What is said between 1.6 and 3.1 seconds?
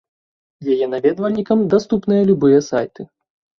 даступныя любыя сайты.